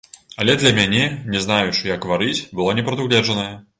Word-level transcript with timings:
Але 0.43 0.53
для 0.61 0.69
мяне, 0.77 1.03
не 1.35 1.41
знаючы, 1.45 1.83
як 1.91 2.01
варыць, 2.13 2.41
было 2.61 2.75
непрадугледжанае. 2.81 3.51